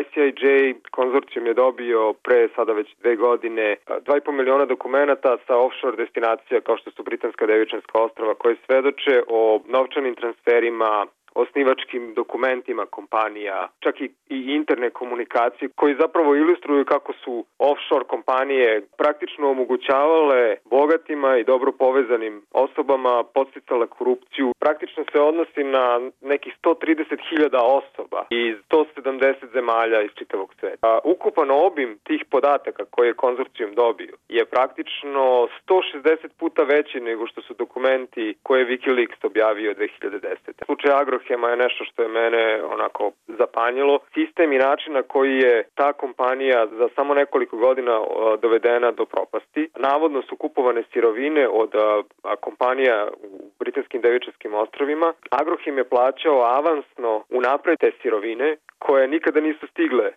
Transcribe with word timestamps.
ICIJ 0.00 0.74
konzorcijum 0.90 1.46
je 1.46 1.54
dobio 1.54 2.12
pre 2.12 2.48
sada 2.56 2.72
već 2.72 2.88
dve 3.02 3.16
godine 3.16 3.76
2,5 3.86 4.32
miliona 4.32 4.64
dokumenta 4.64 5.36
sa 5.46 5.56
offshore 5.56 5.96
destinacija 5.96 6.60
kao 6.60 6.76
što 6.76 6.90
su 6.90 7.02
Britanska 7.02 7.46
Devičanska 7.46 7.98
ostrava 7.98 8.34
koje 8.34 8.56
svedoče 8.66 9.22
o 9.28 9.60
novčanim 9.68 10.14
transferima 10.14 11.06
osnivačkim 11.34 12.14
dokumentima 12.14 12.86
kompanija, 12.86 13.68
čak 13.80 14.00
i, 14.00 14.10
i 14.28 14.38
interne 14.58 14.90
komunikacije 14.90 15.68
koji 15.74 16.00
zapravo 16.00 16.36
ilustruju 16.36 16.84
kako 16.84 17.12
su 17.12 17.44
offshore 17.58 18.04
kompanije 18.04 18.86
praktično 18.98 19.50
omogućavale 19.50 20.56
bogatima 21.08 21.38
i 21.38 21.44
dobro 21.44 21.72
povezanim 21.72 22.42
osobama 22.52 23.24
podsticale 23.34 23.86
korupciju. 23.86 24.52
Praktično 24.58 25.04
se 25.12 25.20
odnosi 25.20 25.64
na 25.64 26.10
nekih 26.20 26.54
130.000 26.62 27.56
osoba 27.56 28.26
iz 28.30 28.56
170 28.70 29.52
zemalja 29.52 30.02
iz 30.02 30.10
čitavog 30.14 30.54
sveta. 30.60 30.98
Ukupan 31.04 31.50
obim 31.50 31.98
tih 32.04 32.24
podataka 32.30 32.84
koje 32.84 33.08
je 33.08 33.14
konzorcijum 33.14 33.74
dobio 33.74 34.14
je 34.28 34.44
praktično 34.44 35.48
160 35.68 36.28
puta 36.38 36.62
veći 36.62 37.00
nego 37.00 37.26
što 37.26 37.42
su 37.42 37.54
dokumenti 37.54 38.34
koje 38.42 38.60
je 38.60 38.66
Wikileaks 38.66 39.26
objavio 39.26 39.74
2010. 39.74 40.64
Slučaj 40.64 40.90
Agro 40.90 41.18
Agrohema 41.18 41.48
je 41.50 41.56
nešto 41.56 41.84
što 41.84 42.02
je 42.02 42.08
mene 42.08 42.62
onako 42.74 43.12
zapanjilo. 43.26 43.98
Sistem 44.14 44.52
i 44.52 44.58
način 44.58 44.92
na 44.92 45.02
koji 45.02 45.36
je 45.36 45.68
ta 45.74 45.92
kompanija 45.92 46.66
za 46.66 46.88
samo 46.94 47.14
nekoliko 47.14 47.56
godina 47.56 48.00
dovedena 48.42 48.90
do 48.92 49.04
propasti. 49.04 49.68
Navodno 49.76 50.22
su 50.22 50.36
kupovane 50.36 50.82
sirovine 50.98 51.48
od 51.48 51.72
kompanija 52.40 53.08
u 53.22 53.50
britanskim 53.58 54.00
devičarskim 54.02 54.54
ostrovima. 54.54 55.12
Agrohem 55.30 55.78
je 55.78 55.88
plaćao 55.88 56.42
avansno 56.42 57.24
unapred 57.30 57.78
te 57.78 57.90
sirovine 58.02 58.56
koje 58.78 59.08
nikada 59.08 59.40
nisu 59.40 59.66
stigle 59.66 60.12